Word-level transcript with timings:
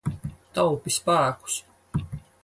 Taupi 0.57 0.93
spēkus. 0.95 1.59